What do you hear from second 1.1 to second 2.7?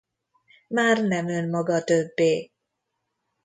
önmaga többé.